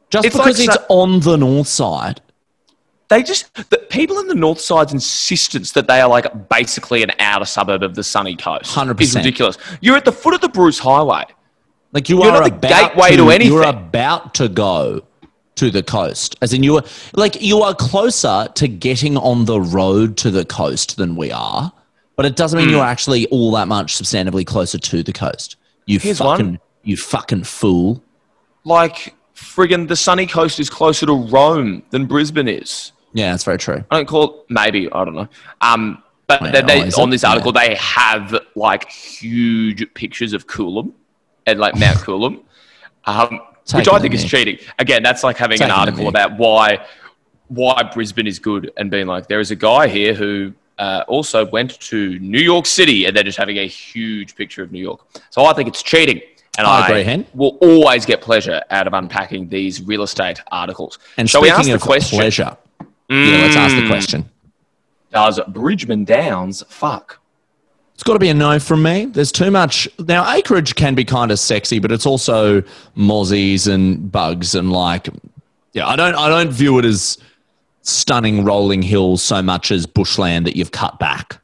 [0.09, 2.19] Just It's because like it's on the north side.
[3.09, 7.11] They just the people in the north side's insistence that they are like basically an
[7.19, 9.01] outer suburb of the sunny coast 100%.
[9.01, 9.57] is ridiculous.
[9.81, 11.25] You're at the foot of the Bruce Highway.
[11.91, 15.01] Like you You're are not the gateway to, to You're about to go
[15.55, 19.61] to the coast, as in you are like you are closer to getting on the
[19.61, 21.71] road to the coast than we are.
[22.17, 22.89] but it doesn't mean you're hmm.
[22.89, 25.55] actually all that much substantively closer to the coast.
[25.85, 26.59] You Here's fucking, one.
[26.83, 28.03] you fucking fool.
[28.65, 32.91] Like friggin' the sunny coast is closer to Rome than Brisbane is.
[33.15, 33.81] Yeah, that's very true.
[33.89, 35.29] I don't call maybe I don't know.
[35.61, 40.47] Um, but Well, they, they, is on this article they have like huge pictures of
[40.47, 40.91] Coolum
[41.45, 42.41] and like Mount Coolum,
[43.05, 43.39] um,
[43.73, 44.57] which I think is cheating.
[44.79, 46.85] Again, that's like having Taking an article about why
[47.47, 51.45] why Brisbane is good and being like there is a guy here who uh, also
[51.45, 55.07] went to New York City and they're just having a huge picture of New York.
[55.29, 56.21] So I think it's cheating.
[56.57, 57.25] And I I, Hen.
[57.33, 60.99] will always get pleasure out of unpacking these real estate articles.
[61.17, 62.17] And Shall we ask the question?
[62.17, 62.57] pleasure,
[63.09, 63.87] yeah, let's ask the Mm.
[63.87, 64.29] question.
[65.11, 67.19] Does Bridgeman Downs fuck?
[67.93, 69.05] It's got to be a no from me.
[69.05, 69.87] There's too much.
[69.99, 72.61] Now, acreage can be kind of sexy, but it's also
[72.97, 75.07] mozzies and bugs and like,
[75.71, 77.17] yeah, I don't, I don't view it as
[77.83, 81.39] stunning rolling hills so much as bushland that you've cut back.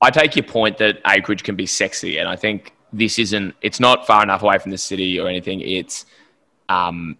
[0.00, 3.54] I take your point that acreage can be sexy, and I think this isn't.
[3.60, 5.60] It's not far enough away from the city or anything.
[5.60, 6.06] It's,
[6.70, 7.18] um,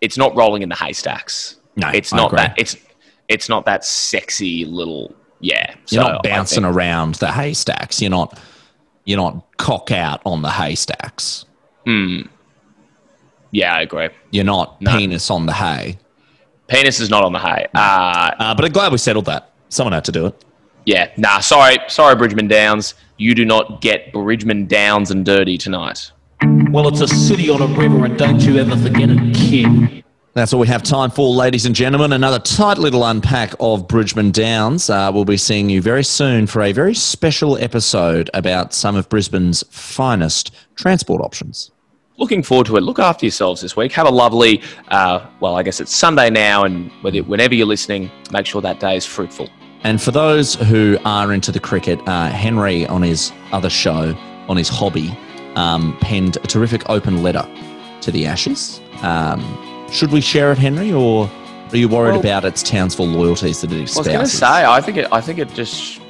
[0.00, 1.56] it's not rolling in the haystacks.
[1.76, 2.36] No, it's I not agree.
[2.38, 2.54] that.
[2.58, 2.76] It's
[3.28, 5.14] it's not that sexy little.
[5.40, 8.00] Yeah, You're so not bouncing think- around the haystacks.
[8.00, 8.38] You're not,
[9.04, 11.44] you're not cock out on the haystacks.
[11.84, 12.20] Hmm.
[13.50, 14.08] Yeah, I agree.
[14.30, 14.96] You're not No.
[14.96, 15.98] penis on the hay.
[16.68, 17.66] Penis is not on the hay.
[17.74, 19.50] Uh, Uh, but I'm glad we settled that.
[19.68, 20.44] Someone had to do it.
[20.86, 21.40] yeah, nah.
[21.40, 22.94] Sorry, sorry, Bridgeman Downs.
[23.18, 26.10] You do not get Bridgeman Downs and dirty tonight.
[26.70, 30.03] Well, it's a city on a river, and don't you ever forget it, kid.
[30.34, 32.12] That's all we have time for, ladies and gentlemen.
[32.12, 34.90] Another tight little unpack of Bridgeman Downs.
[34.90, 39.08] Uh, we'll be seeing you very soon for a very special episode about some of
[39.08, 41.70] Brisbane's finest transport options.
[42.16, 42.80] looking forward to it.
[42.80, 43.92] Look after yourselves this week.
[43.92, 48.46] Have a lovely, uh, well, I guess it's Sunday now, and whenever you're listening, make
[48.46, 49.48] sure that day is fruitful.
[49.84, 54.16] And for those who are into the cricket, uh, Henry on his other show,
[54.48, 55.16] on his hobby,
[55.54, 57.48] um, penned a terrific open letter
[58.00, 58.80] to the Ashes.
[59.02, 59.40] Um,
[59.94, 61.30] should we share it, Henry, or
[61.70, 64.46] are you worried Well- about its Townsville loyalties that it I was going to say,
[64.64, 66.00] I think it, I think it just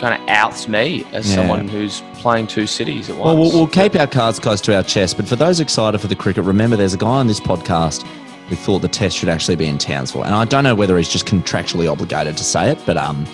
[0.00, 1.36] kind of outs me as Yeah.
[1.36, 3.26] someone who's playing two cities at once.
[3.26, 5.16] Well, well, we'll keep our cards close to our chest.
[5.16, 8.04] But for those excited for the cricket, remember there's a guy on this podcast
[8.48, 10.24] who thought the test should actually be in Townsville.
[10.24, 13.26] And I don't know whether he's just contractually obligated to say it, but um,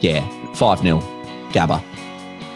[0.00, 0.20] yeah,
[0.54, 1.00] 5 0.
[1.52, 1.82] Gabba.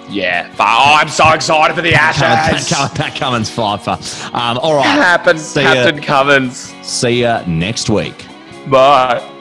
[0.09, 0.53] Yeah.
[0.59, 2.69] Oh, I'm so excited for the Ashes.
[2.95, 3.99] Pat Cummins, five for.
[4.35, 4.85] Um, all right.
[4.85, 5.73] Captain, See ya.
[5.75, 6.75] Captain Cummins.
[6.83, 8.27] See you next week.
[8.69, 9.33] Bye.